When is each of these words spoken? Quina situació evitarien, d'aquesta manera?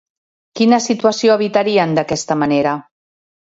Quina 0.59 0.79
situació 0.85 1.35
evitarien, 1.41 1.93
d'aquesta 1.99 2.39
manera? 2.45 2.75